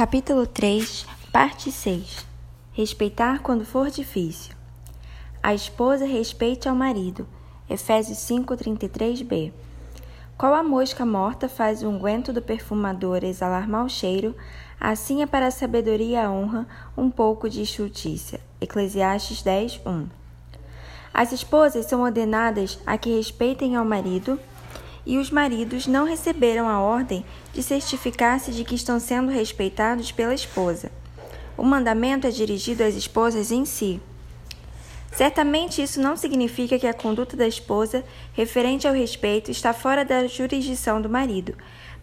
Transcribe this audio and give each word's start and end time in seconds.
Capítulo 0.00 0.46
3, 0.46 1.06
Parte 1.30 1.70
6 1.70 2.26
Respeitar 2.72 3.40
quando 3.40 3.66
for 3.66 3.90
difícil. 3.90 4.54
A 5.42 5.52
esposa 5.52 6.06
respeite 6.06 6.66
ao 6.66 6.74
marido. 6.74 7.28
Efésios 7.68 8.16
5:33b. 8.16 9.52
Qual 10.38 10.54
a 10.54 10.62
mosca 10.62 11.04
morta 11.04 11.50
faz 11.50 11.82
o 11.82 11.90
unguento 11.90 12.32
do 12.32 12.40
perfumador 12.40 13.24
exalar 13.24 13.68
mau 13.68 13.90
cheiro, 13.90 14.34
assim 14.80 15.20
é 15.20 15.26
para 15.26 15.48
a 15.48 15.50
sabedoria 15.50 16.22
e 16.22 16.24
a 16.24 16.30
honra 16.30 16.66
um 16.96 17.10
pouco 17.10 17.46
de 17.46 17.62
justiça. 17.66 18.40
Eclesiastes 18.58 19.42
10:1. 19.42 20.06
As 21.12 21.30
esposas 21.30 21.84
são 21.84 22.00
ordenadas 22.00 22.78
a 22.86 22.96
que 22.96 23.14
respeitem 23.14 23.76
ao 23.76 23.84
marido 23.84 24.40
e 25.10 25.18
os 25.18 25.28
maridos 25.28 25.88
não 25.88 26.04
receberam 26.04 26.68
a 26.68 26.78
ordem 26.78 27.24
de 27.52 27.64
certificar-se 27.64 28.52
de 28.52 28.62
que 28.62 28.76
estão 28.76 29.00
sendo 29.00 29.28
respeitados 29.28 30.12
pela 30.12 30.32
esposa. 30.32 30.92
O 31.58 31.64
mandamento 31.64 32.28
é 32.28 32.30
dirigido 32.30 32.84
às 32.84 32.94
esposas 32.94 33.50
em 33.50 33.64
si. 33.64 34.00
Certamente 35.10 35.82
isso 35.82 36.00
não 36.00 36.16
significa 36.16 36.78
que 36.78 36.86
a 36.86 36.94
conduta 36.94 37.36
da 37.36 37.48
esposa 37.48 38.04
referente 38.34 38.86
ao 38.86 38.94
respeito 38.94 39.50
está 39.50 39.72
fora 39.72 40.04
da 40.04 40.28
jurisdição 40.28 41.02
do 41.02 41.10
marido, 41.10 41.56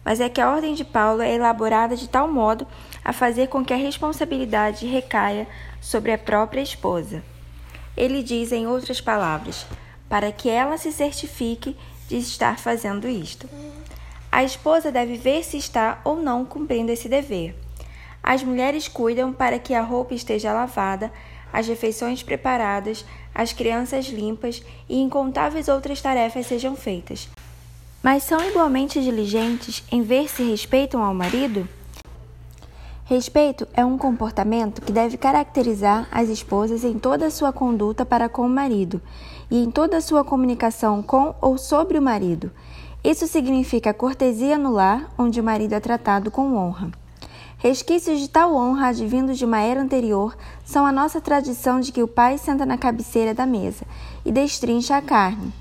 mas 0.04 0.20
é 0.20 0.28
que 0.28 0.42
a 0.42 0.52
ordem 0.52 0.74
de 0.74 0.84
Paulo 0.84 1.22
é 1.22 1.34
elaborada 1.34 1.96
de 1.96 2.10
tal 2.10 2.30
modo 2.30 2.66
a 3.02 3.14
fazer 3.14 3.46
com 3.48 3.64
que 3.64 3.72
a 3.72 3.78
responsabilidade 3.78 4.86
recaia 4.86 5.48
sobre 5.80 6.12
a 6.12 6.18
própria 6.18 6.60
esposa. 6.60 7.22
Ele 7.96 8.22
diz, 8.22 8.52
em 8.52 8.66
outras 8.66 9.00
palavras, 9.00 9.64
para 10.10 10.30
que 10.30 10.50
ela 10.50 10.76
se 10.76 10.92
certifique 10.92 11.74
de 12.08 12.16
estar 12.16 12.58
fazendo 12.58 13.08
isto. 13.08 13.48
A 14.30 14.42
esposa 14.42 14.90
deve 14.90 15.16
ver 15.16 15.44
se 15.44 15.56
está 15.56 16.00
ou 16.04 16.16
não 16.16 16.44
cumprindo 16.44 16.90
esse 16.90 17.08
dever. 17.08 17.54
As 18.22 18.42
mulheres 18.42 18.88
cuidam 18.88 19.32
para 19.32 19.58
que 19.58 19.74
a 19.74 19.82
roupa 19.82 20.14
esteja 20.14 20.52
lavada, 20.52 21.12
as 21.52 21.66
refeições 21.66 22.22
preparadas, 22.22 23.04
as 23.34 23.52
crianças 23.52 24.06
limpas 24.06 24.62
e 24.88 24.98
incontáveis 25.00 25.68
outras 25.68 26.00
tarefas 26.00 26.46
sejam 26.46 26.76
feitas. 26.76 27.28
Mas 28.02 28.22
são 28.22 28.42
igualmente 28.46 29.00
diligentes 29.00 29.82
em 29.90 30.02
ver 30.02 30.28
se 30.28 30.42
respeitam 30.42 31.02
ao 31.02 31.14
marido? 31.14 31.68
Respeito 33.04 33.66
é 33.72 33.82
um 33.84 33.96
comportamento 33.96 34.82
que 34.82 34.92
deve 34.92 35.16
caracterizar 35.16 36.06
as 36.10 36.28
esposas 36.28 36.84
em 36.84 36.98
toda 36.98 37.26
a 37.26 37.30
sua 37.30 37.52
conduta 37.52 38.04
para 38.04 38.28
com 38.28 38.42
o 38.42 38.50
marido 38.50 39.00
e 39.50 39.62
em 39.62 39.70
toda 39.70 39.96
a 39.96 40.00
sua 40.00 40.24
comunicação 40.24 41.02
com 41.02 41.34
ou 41.40 41.56
sobre 41.56 41.98
o 41.98 42.02
marido. 42.02 42.50
Isso 43.02 43.26
significa 43.26 43.94
cortesia 43.94 44.58
no 44.58 44.72
lar, 44.72 45.12
onde 45.16 45.40
o 45.40 45.44
marido 45.44 45.74
é 45.74 45.80
tratado 45.80 46.30
com 46.30 46.56
honra. 46.56 46.90
Resquícios 47.58 48.20
de 48.20 48.28
tal 48.28 48.54
honra 48.54 48.88
advindos 48.88 49.36
de 49.36 49.44
uma 49.44 49.60
era 49.60 49.80
anterior 49.80 50.36
são 50.64 50.86
a 50.86 50.92
nossa 50.92 51.20
tradição 51.20 51.80
de 51.80 51.90
que 51.90 52.02
o 52.02 52.08
pai 52.08 52.38
senta 52.38 52.64
na 52.64 52.78
cabeceira 52.78 53.34
da 53.34 53.44
mesa 53.44 53.84
e 54.24 54.30
destrincha 54.30 54.96
a 54.96 55.02
carne. 55.02 55.52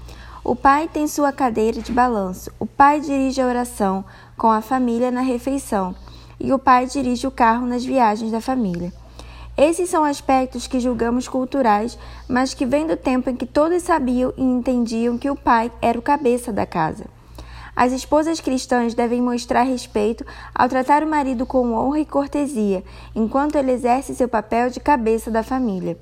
O 0.44 0.56
pai 0.56 0.88
tem 0.88 1.08
sua 1.08 1.32
cadeira 1.32 1.82
de 1.82 1.92
balanço, 1.92 2.52
o 2.60 2.66
pai 2.66 3.02
dirige 3.02 3.42
a 3.42 3.48
oração 3.48 4.06
com 4.38 4.52
a 4.52 4.62
família 4.62 5.10
na 5.10 5.22
refeição 5.22 5.96
e 6.40 6.54
o 6.54 6.60
pai 6.60 6.86
dirige 6.86 7.26
o 7.26 7.32
carro 7.32 7.66
nas 7.66 7.84
viagens 7.84 8.32
da 8.32 8.40
família. 8.40 8.94
Esses 9.58 9.90
são 9.90 10.04
aspectos 10.04 10.68
que 10.68 10.80
julgamos 10.80 11.28
culturais, 11.28 11.98
mas 12.30 12.54
que 12.54 12.64
vêm 12.64 12.86
do 12.86 12.96
tempo 12.96 13.28
em 13.28 13.36
que 13.36 13.48
todos 13.48 13.82
sabiam 13.82 14.32
e 14.38 14.44
entendiam 14.44 15.18
que 15.18 15.32
o 15.32 15.36
pai 15.36 15.72
era 15.82 15.98
o 15.98 16.02
cabeça 16.02 16.54
da 16.54 16.64
casa. 16.64 17.06
As 17.76 17.92
esposas 17.92 18.40
cristãs 18.40 18.94
devem 18.94 19.20
mostrar 19.20 19.64
respeito 19.64 20.24
ao 20.54 20.70
tratar 20.70 21.02
o 21.02 21.08
marido 21.08 21.44
com 21.44 21.74
honra 21.74 22.00
e 22.00 22.06
cortesia, 22.06 22.84
enquanto 23.16 23.56
ele 23.56 23.72
exerce 23.72 24.14
seu 24.14 24.28
papel 24.28 24.70
de 24.70 24.80
cabeça 24.80 25.32
da 25.32 25.42
família. 25.42 25.98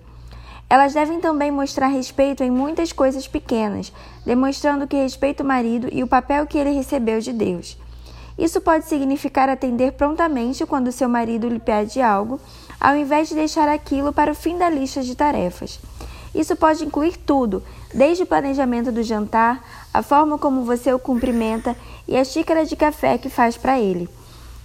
Elas 0.69 0.93
devem 0.93 1.21
também 1.21 1.49
mostrar 1.49 1.87
respeito 1.87 2.43
em 2.43 2.51
muitas 2.51 2.91
coisas 2.91 3.25
pequenas, 3.25 3.93
demonstrando 4.25 4.85
que 4.85 4.97
respeita 4.97 5.43
o 5.43 5.47
marido 5.47 5.87
e 5.93 6.03
o 6.03 6.07
papel 6.07 6.45
que 6.45 6.57
ele 6.57 6.71
recebeu 6.71 7.21
de 7.21 7.31
Deus. 7.31 7.77
Isso 8.37 8.59
pode 8.59 8.85
significar 8.85 9.47
atender 9.47 9.93
prontamente 9.93 10.65
quando 10.65 10.91
seu 10.91 11.07
marido 11.07 11.47
lhe 11.47 11.59
pede 11.59 12.01
algo, 12.01 12.39
ao 12.79 12.95
invés 12.95 13.29
de 13.29 13.35
deixar 13.35 13.67
aquilo 13.67 14.13
para 14.13 14.31
o 14.31 14.35
fim 14.35 14.57
da 14.57 14.69
lista 14.69 15.01
de 15.01 15.15
tarefas. 15.15 15.79
Isso 16.33 16.55
pode 16.55 16.83
incluir 16.83 17.17
tudo, 17.17 17.63
desde 17.93 18.23
o 18.23 18.27
planejamento 18.27 18.91
do 18.91 19.01
jantar, 19.01 19.63
a 19.93 20.03
forma 20.03 20.37
como 20.37 20.63
você 20.63 20.93
o 20.93 20.99
cumprimenta 20.99 21.75
e 22.07 22.17
a 22.17 22.23
xícara 22.25 22.65
de 22.65 22.75
café 22.75 23.17
que 23.17 23.29
faz 23.29 23.55
para 23.55 23.79
ele. 23.79 24.09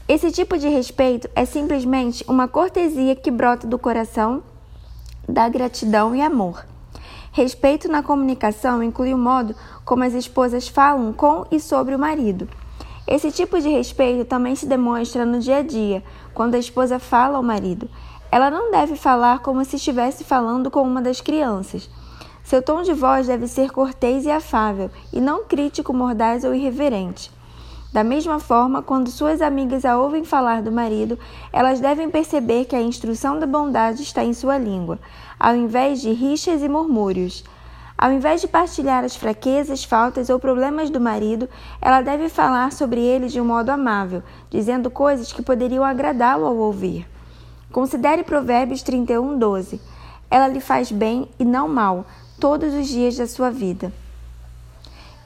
Esse 0.09 0.32
tipo 0.32 0.59
de 0.59 0.69
respeito 0.69 1.31
é 1.37 1.44
simplesmente 1.44 2.25
uma 2.26 2.48
cortesia 2.48 3.15
que 3.15 3.31
brota 3.31 3.66
do 3.66 3.78
coração 3.78 4.42
da 5.28 5.48
gratidão 5.48 6.15
e 6.16 6.21
amor. 6.21 6.66
Respeito 7.31 7.88
na 7.88 8.03
comunicação 8.03 8.82
inclui 8.82 9.15
o 9.15 9.19
modo 9.19 9.54
como 9.84 10.03
as 10.03 10.15
esposas 10.15 10.66
falam 10.66 11.12
com 11.12 11.47
e 11.53 11.60
sobre 11.60 11.94
o 11.94 11.98
marido. 11.98 12.48
Esse 13.06 13.32
tipo 13.32 13.60
de 13.60 13.68
respeito 13.68 14.24
também 14.24 14.54
se 14.54 14.66
demonstra 14.66 15.24
no 15.26 15.40
dia 15.40 15.58
a 15.58 15.62
dia, 15.62 16.02
quando 16.34 16.54
a 16.54 16.58
esposa 16.58 16.98
fala 16.98 17.36
ao 17.36 17.42
marido. 17.42 17.88
Ela 18.30 18.50
não 18.50 18.70
deve 18.70 18.96
falar 18.96 19.40
como 19.40 19.64
se 19.64 19.76
estivesse 19.76 20.22
falando 20.22 20.70
com 20.70 20.82
uma 20.82 21.02
das 21.02 21.20
crianças. 21.20 21.90
Seu 22.44 22.62
tom 22.62 22.82
de 22.82 22.92
voz 22.92 23.26
deve 23.26 23.46
ser 23.46 23.70
cortês 23.70 24.24
e 24.24 24.30
afável, 24.30 24.90
e 25.12 25.20
não 25.20 25.44
crítico, 25.44 25.92
mordaz 25.92 26.44
ou 26.44 26.54
irreverente. 26.54 27.30
Da 27.92 28.04
mesma 28.04 28.38
forma, 28.38 28.82
quando 28.82 29.10
suas 29.10 29.42
amigas 29.42 29.84
a 29.84 29.98
ouvem 29.98 30.24
falar 30.24 30.62
do 30.62 30.70
marido, 30.70 31.18
elas 31.52 31.80
devem 31.80 32.08
perceber 32.08 32.66
que 32.66 32.76
a 32.76 32.80
instrução 32.80 33.40
da 33.40 33.46
bondade 33.46 34.02
está 34.02 34.24
em 34.24 34.32
sua 34.32 34.56
língua, 34.56 34.98
ao 35.38 35.56
invés 35.56 36.00
de 36.00 36.12
rixas 36.12 36.62
e 36.62 36.68
murmúrios. 36.68 37.42
Ao 38.00 38.10
invés 38.10 38.40
de 38.40 38.48
partilhar 38.48 39.04
as 39.04 39.14
fraquezas, 39.14 39.84
faltas 39.84 40.30
ou 40.30 40.40
problemas 40.40 40.88
do 40.88 40.98
marido, 40.98 41.46
ela 41.82 42.00
deve 42.00 42.30
falar 42.30 42.72
sobre 42.72 42.98
ele 42.98 43.26
de 43.26 43.38
um 43.38 43.44
modo 43.44 43.68
amável, 43.68 44.22
dizendo 44.48 44.90
coisas 44.90 45.34
que 45.34 45.42
poderiam 45.42 45.84
agradá-lo 45.84 46.46
ao 46.46 46.56
ouvir. 46.56 47.06
Considere 47.70 48.22
Provérbios 48.22 48.82
31, 48.82 49.38
12. 49.38 49.78
Ela 50.30 50.48
lhe 50.48 50.60
faz 50.60 50.90
bem 50.90 51.28
e 51.38 51.44
não 51.44 51.68
mal 51.68 52.06
todos 52.40 52.72
os 52.72 52.88
dias 52.88 53.18
da 53.18 53.26
sua 53.26 53.50
vida. 53.50 53.92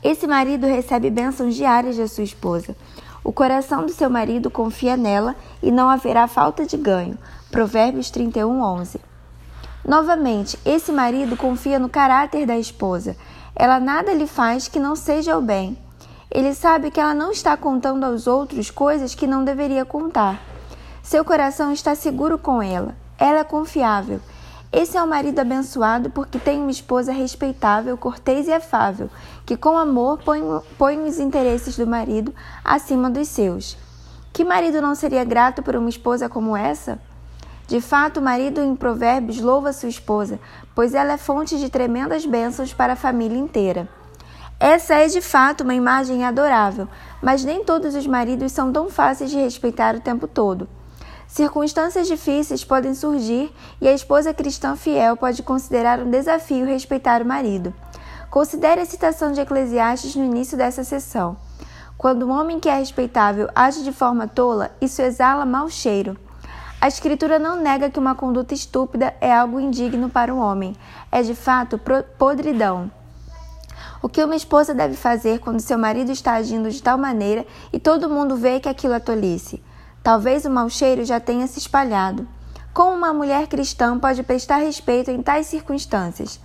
Esse 0.02 0.26
marido 0.26 0.66
recebe 0.66 1.10
bênçãos 1.10 1.54
diárias 1.54 1.96
da 1.96 2.08
sua 2.08 2.24
esposa. 2.24 2.74
O 3.22 3.32
coração 3.32 3.86
do 3.86 3.92
seu 3.92 4.10
marido 4.10 4.50
confia 4.50 4.96
nela 4.96 5.36
e 5.62 5.70
não 5.70 5.88
haverá 5.88 6.26
falta 6.26 6.66
de 6.66 6.76
ganho. 6.76 7.16
Provérbios 7.52 8.10
31, 8.10 8.60
11. 8.60 9.13
Novamente, 9.86 10.58
esse 10.64 10.90
marido 10.90 11.36
confia 11.36 11.78
no 11.78 11.90
caráter 11.90 12.46
da 12.46 12.58
esposa. 12.58 13.16
Ela 13.54 13.78
nada 13.78 14.14
lhe 14.14 14.26
faz 14.26 14.66
que 14.66 14.80
não 14.80 14.96
seja 14.96 15.36
o 15.36 15.42
bem. 15.42 15.76
Ele 16.30 16.54
sabe 16.54 16.90
que 16.90 16.98
ela 16.98 17.14
não 17.14 17.30
está 17.30 17.56
contando 17.56 18.04
aos 18.04 18.26
outros 18.26 18.70
coisas 18.70 19.14
que 19.14 19.26
não 19.26 19.44
deveria 19.44 19.84
contar. 19.84 20.40
Seu 21.02 21.24
coração 21.24 21.70
está 21.70 21.94
seguro 21.94 22.38
com 22.38 22.62
ela. 22.62 22.96
Ela 23.18 23.40
é 23.40 23.44
confiável. 23.44 24.20
Esse 24.72 24.96
é 24.96 25.02
o 25.02 25.06
marido 25.06 25.38
abençoado 25.38 26.10
porque 26.10 26.38
tem 26.38 26.58
uma 26.58 26.70
esposa 26.70 27.12
respeitável, 27.12 27.96
cortês 27.96 28.48
e 28.48 28.52
afável, 28.52 29.08
que 29.46 29.56
com 29.56 29.78
amor 29.78 30.18
põe, 30.24 30.42
põe 30.76 30.98
os 31.06 31.20
interesses 31.20 31.76
do 31.76 31.86
marido 31.86 32.34
acima 32.64 33.08
dos 33.08 33.28
seus. 33.28 33.76
Que 34.32 34.42
marido 34.44 34.82
não 34.82 34.96
seria 34.96 35.22
grato 35.22 35.62
por 35.62 35.76
uma 35.76 35.88
esposa 35.88 36.28
como 36.28 36.56
essa? 36.56 36.98
De 37.66 37.80
fato, 37.80 38.20
o 38.20 38.22
marido 38.22 38.60
em 38.60 38.76
Provérbios 38.76 39.40
louva 39.40 39.72
sua 39.72 39.88
esposa, 39.88 40.38
pois 40.74 40.92
ela 40.94 41.14
é 41.14 41.16
fonte 41.16 41.58
de 41.58 41.70
tremendas 41.70 42.26
bênçãos 42.26 42.74
para 42.74 42.92
a 42.92 42.96
família 42.96 43.38
inteira. 43.38 43.88
Essa 44.60 44.94
é 44.94 45.06
de 45.08 45.20
fato 45.20 45.62
uma 45.62 45.74
imagem 45.74 46.24
adorável, 46.24 46.86
mas 47.22 47.42
nem 47.42 47.64
todos 47.64 47.94
os 47.94 48.06
maridos 48.06 48.52
são 48.52 48.70
tão 48.70 48.90
fáceis 48.90 49.30
de 49.30 49.36
respeitar 49.36 49.94
o 49.94 50.00
tempo 50.00 50.28
todo. 50.28 50.68
Circunstâncias 51.26 52.06
difíceis 52.06 52.64
podem 52.64 52.94
surgir 52.94 53.52
e 53.80 53.88
a 53.88 53.92
esposa 53.92 54.32
cristã 54.32 54.76
fiel 54.76 55.16
pode 55.16 55.42
considerar 55.42 55.98
um 56.00 56.10
desafio 56.10 56.66
respeitar 56.66 57.22
o 57.22 57.26
marido. 57.26 57.74
Considere 58.30 58.80
a 58.80 58.86
citação 58.86 59.32
de 59.32 59.40
Eclesiastes 59.40 60.14
no 60.14 60.24
início 60.24 60.56
dessa 60.56 60.84
sessão. 60.84 61.36
Quando 61.96 62.26
um 62.26 62.30
homem 62.30 62.60
que 62.60 62.68
é 62.68 62.78
respeitável 62.78 63.48
age 63.54 63.82
de 63.82 63.92
forma 63.92 64.28
tola, 64.28 64.70
isso 64.80 65.00
exala 65.00 65.46
mau 65.46 65.68
cheiro. 65.68 66.16
A 66.84 66.88
Escritura 66.88 67.38
não 67.38 67.56
nega 67.56 67.88
que 67.88 67.98
uma 67.98 68.14
conduta 68.14 68.52
estúpida 68.52 69.14
é 69.18 69.32
algo 69.32 69.58
indigno 69.58 70.10
para 70.10 70.34
o 70.34 70.36
homem. 70.36 70.76
É 71.10 71.22
de 71.22 71.34
fato 71.34 71.80
podridão. 72.18 72.90
O 74.02 74.08
que 74.10 74.22
uma 74.22 74.36
esposa 74.36 74.74
deve 74.74 74.94
fazer 74.94 75.38
quando 75.38 75.60
seu 75.60 75.78
marido 75.78 76.12
está 76.12 76.34
agindo 76.34 76.70
de 76.70 76.82
tal 76.82 76.98
maneira 76.98 77.46
e 77.72 77.78
todo 77.78 78.10
mundo 78.10 78.36
vê 78.36 78.60
que 78.60 78.68
aquilo 78.68 78.92
é 78.92 79.00
tolice? 79.00 79.62
Talvez 80.02 80.44
o 80.44 80.50
mau 80.50 80.68
cheiro 80.68 81.06
já 81.06 81.18
tenha 81.18 81.46
se 81.46 81.58
espalhado. 81.58 82.28
Como 82.74 82.94
uma 82.94 83.14
mulher 83.14 83.46
cristã 83.46 83.98
pode 83.98 84.22
prestar 84.22 84.58
respeito 84.58 85.10
em 85.10 85.22
tais 85.22 85.46
circunstâncias? 85.46 86.38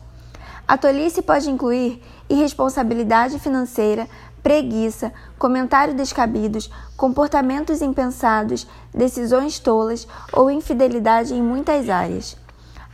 A 0.66 0.78
tolice 0.78 1.22
pode 1.22 1.50
incluir 1.50 2.02
irresponsabilidade 2.30 3.40
financeira, 3.40 4.08
preguiça, 4.42 5.14
comentários 5.38 5.96
descabidos, 5.96 6.70
comportamentos 6.96 7.82
impensados, 7.82 8.68
decisões 8.94 9.60
tolas 9.60 10.08
ou 10.34 10.50
infidelidade 10.50 11.34
em 11.34 11.42
muitas 11.42 11.90
áreas. 11.90 12.38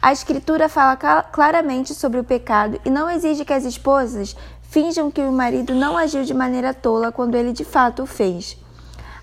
A 0.02 0.14
Escritura 0.14 0.70
fala 0.70 0.96
claramente 1.32 1.94
sobre 1.94 2.20
o 2.20 2.24
pecado 2.24 2.80
e 2.86 2.90
não 2.90 3.10
exige 3.10 3.44
que 3.44 3.54
as 3.54 3.66
esposas 3.66 4.36
finjam 4.62 5.10
que 5.10 5.22
o 5.22 5.32
marido 5.32 5.74
não 5.74 5.98
agiu 5.98 6.24
de 6.24 6.34
maneira 6.34 6.74
tola 6.74 7.12
quando 7.12 7.36
ele 7.36 7.52
de 7.52 7.66
fato 7.66 8.04
o 8.04 8.06
fez. 8.06 8.58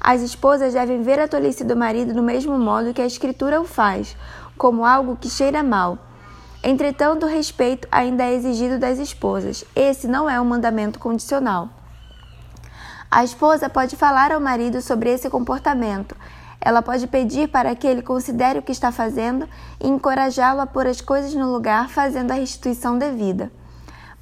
As 0.01 0.21
esposas 0.21 0.73
devem 0.73 1.03
ver 1.03 1.21
a 1.21 1.29
tolice 1.29 1.63
do 1.63 1.77
marido 1.77 2.13
do 2.13 2.23
mesmo 2.23 2.59
modo 2.59 2.93
que 2.93 3.01
a 3.01 3.07
Escritura 3.07 3.61
o 3.61 3.65
faz, 3.65 4.17
como 4.59 4.85
algo 4.85 5.17
que 5.17 5.31
cheira 5.31 5.63
mal. 5.63 5.99
Entretanto, 6.65 7.27
o 7.27 7.29
respeito 7.29 7.87
ainda 7.91 8.25
é 8.25 8.35
exigido 8.35 8.79
das 8.79 8.99
esposas. 8.99 9.65
Esse 9.75 10.09
não 10.09 10.29
é 10.29 10.41
um 10.41 10.45
mandamento 10.45 10.99
condicional. 10.99 11.69
A 13.14 13.23
esposa 13.23 13.69
pode 13.69 13.94
falar 13.94 14.32
ao 14.32 14.41
marido 14.41 14.81
sobre 14.81 15.11
esse 15.11 15.29
comportamento. 15.29 16.17
Ela 16.59 16.81
pode 16.81 17.06
pedir 17.06 17.47
para 17.47 17.76
que 17.76 17.87
ele 17.87 18.00
considere 18.00 18.59
o 18.59 18.62
que 18.62 18.73
está 18.73 18.91
fazendo 18.91 19.47
e 19.79 19.87
encorajá-lo 19.87 20.62
a 20.62 20.67
pôr 20.67 20.87
as 20.87 21.03
coisas 21.03 21.35
no 21.35 21.53
lugar, 21.53 21.91
fazendo 21.91 22.31
a 22.31 22.37
restituição 22.37 22.97
devida. 22.97 23.53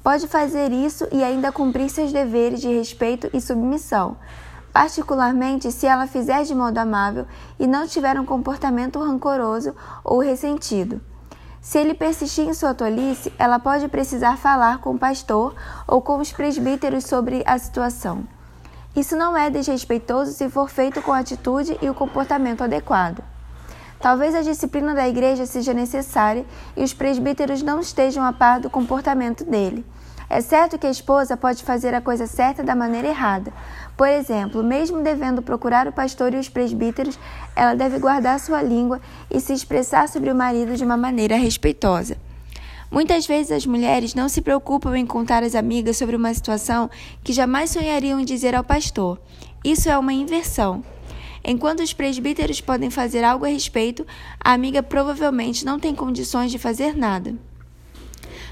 Pode 0.03 0.27
fazer 0.27 0.73
isso 0.73 1.07
e 1.09 1.23
ainda 1.23 1.53
cumprir 1.53 1.89
seus 1.89 2.11
deveres 2.11 2.59
de 2.59 2.67
respeito 2.67 3.29
e 3.33 3.39
submissão, 3.39 4.17
particularmente 4.73 5.71
se 5.71 5.87
ela 5.87 6.05
fizer 6.05 6.43
de 6.43 6.53
modo 6.53 6.77
amável 6.77 7.25
e 7.57 7.65
não 7.65 7.87
tiver 7.87 8.19
um 8.19 8.25
comportamento 8.25 8.99
rancoroso 8.99 9.73
ou 10.03 10.19
ressentido. 10.19 10.99
Se 11.61 11.77
ele 11.77 11.93
persistir 11.93 12.45
em 12.45 12.53
sua 12.53 12.73
tolice, 12.73 13.31
ela 13.39 13.57
pode 13.57 13.87
precisar 13.87 14.35
falar 14.35 14.79
com 14.79 14.95
o 14.95 14.99
pastor 14.99 15.55
ou 15.87 16.01
com 16.01 16.17
os 16.17 16.33
presbíteros 16.33 17.05
sobre 17.05 17.41
a 17.45 17.57
situação. 17.57 18.27
Isso 18.95 19.15
não 19.15 19.37
é 19.37 19.49
desrespeitoso 19.49 20.33
se 20.33 20.49
for 20.49 20.69
feito 20.69 21.01
com 21.01 21.13
a 21.13 21.19
atitude 21.19 21.77
e 21.81 21.89
o 21.89 21.93
comportamento 21.93 22.61
adequado. 22.61 23.23
Talvez 24.01 24.35
a 24.35 24.41
disciplina 24.41 24.93
da 24.93 25.07
igreja 25.07 25.45
seja 25.45 25.73
necessária 25.73 26.45
e 26.75 26.83
os 26.83 26.93
presbíteros 26.93 27.61
não 27.61 27.79
estejam 27.79 28.23
a 28.23 28.33
par 28.33 28.59
do 28.59 28.69
comportamento 28.69 29.45
dele. 29.45 29.85
É 30.29 30.41
certo 30.41 30.77
que 30.77 30.87
a 30.87 30.91
esposa 30.91 31.37
pode 31.37 31.63
fazer 31.63 31.93
a 31.93 32.01
coisa 32.01 32.25
certa 32.25 32.63
da 32.63 32.75
maneira 32.75 33.07
errada. 33.07 33.53
Por 33.95 34.07
exemplo, 34.07 34.63
mesmo 34.63 35.01
devendo 35.01 35.41
procurar 35.41 35.87
o 35.87 35.93
pastor 35.93 36.33
e 36.33 36.37
os 36.37 36.49
presbíteros, 36.49 37.19
ela 37.55 37.75
deve 37.75 37.99
guardar 37.99 38.39
sua 38.39 38.61
língua 38.61 38.99
e 39.29 39.39
se 39.39 39.53
expressar 39.53 40.09
sobre 40.09 40.31
o 40.31 40.35
marido 40.35 40.75
de 40.75 40.83
uma 40.83 40.97
maneira 40.97 41.35
respeitosa. 41.35 42.17
Muitas 42.91 43.25
vezes 43.25 43.53
as 43.53 43.65
mulheres 43.65 44.13
não 44.13 44.27
se 44.27 44.41
preocupam 44.41 44.97
em 44.97 45.05
contar 45.05 45.43
às 45.43 45.55
amigas 45.55 45.95
sobre 45.95 46.13
uma 46.13 46.33
situação 46.33 46.89
que 47.23 47.31
jamais 47.31 47.69
sonhariam 47.69 48.19
em 48.19 48.25
dizer 48.25 48.53
ao 48.53 48.65
pastor. 48.65 49.17
Isso 49.63 49.89
é 49.89 49.97
uma 49.97 50.11
inversão. 50.11 50.83
Enquanto 51.41 51.79
os 51.79 51.93
presbíteros 51.93 52.59
podem 52.59 52.89
fazer 52.89 53.23
algo 53.23 53.45
a 53.45 53.47
respeito, 53.47 54.05
a 54.37 54.51
amiga 54.51 54.83
provavelmente 54.83 55.63
não 55.63 55.79
tem 55.79 55.95
condições 55.95 56.51
de 56.51 56.59
fazer 56.59 56.93
nada. 56.93 57.33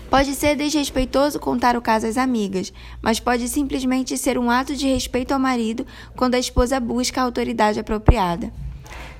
Pode 0.10 0.34
ser 0.34 0.56
desrespeitoso 0.56 1.38
contar 1.38 1.76
o 1.76 1.82
caso 1.82 2.08
às 2.08 2.18
amigas, 2.18 2.72
mas 3.02 3.20
pode 3.20 3.46
simplesmente 3.50 4.18
ser 4.18 4.38
um 4.38 4.50
ato 4.50 4.74
de 4.74 4.88
respeito 4.88 5.34
ao 5.34 5.40
marido 5.40 5.86
quando 6.16 6.36
a 6.36 6.40
esposa 6.40 6.80
busca 6.80 7.20
a 7.20 7.26
autoridade 7.26 7.78
apropriada. 7.78 8.52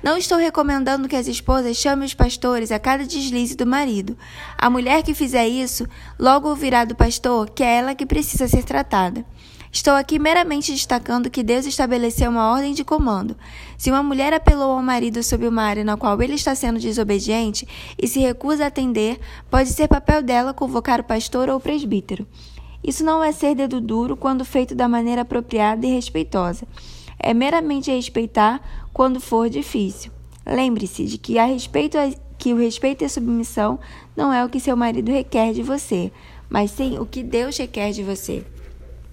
Não 0.02 0.16
estou 0.16 0.38
recomendando 0.38 1.06
que 1.06 1.16
as 1.16 1.28
esposas 1.28 1.76
chamem 1.76 2.06
os 2.06 2.14
pastores 2.14 2.72
a 2.72 2.78
cada 2.78 3.04
deslize 3.04 3.54
do 3.54 3.66
marido. 3.66 4.16
A 4.56 4.70
mulher 4.70 5.02
que 5.02 5.12
fizer 5.12 5.46
isso 5.46 5.86
logo 6.18 6.48
ouvirá 6.48 6.86
do 6.86 6.94
pastor 6.94 7.50
que 7.50 7.62
é 7.62 7.76
ela 7.76 7.94
que 7.94 8.06
precisa 8.06 8.48
ser 8.48 8.64
tratada. 8.64 9.26
Estou 9.70 9.92
aqui 9.92 10.18
meramente 10.18 10.72
destacando 10.72 11.28
que 11.28 11.42
Deus 11.42 11.66
estabeleceu 11.66 12.30
uma 12.30 12.50
ordem 12.50 12.72
de 12.72 12.82
comando. 12.82 13.36
Se 13.76 13.90
uma 13.90 14.02
mulher 14.02 14.32
apelou 14.32 14.72
ao 14.72 14.82
marido 14.82 15.22
sobre 15.22 15.46
uma 15.46 15.62
área 15.62 15.84
na 15.84 15.98
qual 15.98 16.20
ele 16.22 16.34
está 16.34 16.54
sendo 16.54 16.80
desobediente 16.80 17.68
e 18.00 18.08
se 18.08 18.20
recusa 18.20 18.64
a 18.64 18.68
atender, 18.68 19.20
pode 19.50 19.68
ser 19.68 19.86
papel 19.86 20.22
dela 20.22 20.54
convocar 20.54 21.00
o 21.00 21.04
pastor 21.04 21.50
ou 21.50 21.56
o 21.56 21.60
presbítero. 21.60 22.26
Isso 22.82 23.04
não 23.04 23.22
é 23.22 23.32
ser 23.32 23.54
dedo 23.54 23.82
duro 23.82 24.16
quando 24.16 24.46
feito 24.46 24.74
da 24.74 24.88
maneira 24.88 25.22
apropriada 25.22 25.86
e 25.86 25.94
respeitosa 25.94 26.66
é 27.22 27.34
meramente 27.34 27.90
respeitar 27.90 28.60
quando 28.92 29.20
for 29.20 29.48
difícil. 29.48 30.10
Lembre-se 30.46 31.04
de 31.04 31.18
que 31.18 31.38
a 31.38 31.44
respeito 31.44 31.96
a, 31.98 32.10
que 32.38 32.52
o 32.52 32.58
respeito 32.58 33.02
e 33.02 33.04
a 33.04 33.08
submissão 33.08 33.78
não 34.16 34.32
é 34.32 34.44
o 34.44 34.48
que 34.48 34.58
seu 34.58 34.76
marido 34.76 35.12
requer 35.12 35.52
de 35.52 35.62
você, 35.62 36.10
mas 36.48 36.70
sim 36.70 36.98
o 36.98 37.06
que 37.06 37.22
Deus 37.22 37.56
requer 37.56 37.92
de 37.92 38.02
você. 38.02 38.44